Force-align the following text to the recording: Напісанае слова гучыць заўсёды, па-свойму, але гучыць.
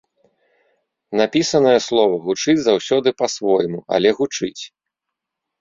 Напісанае 1.19 1.75
слова 1.87 2.15
гучыць 2.25 2.57
заўсёды, 2.69 3.07
па-свойму, 3.21 3.79
але 3.99 4.09
гучыць. 4.23 4.59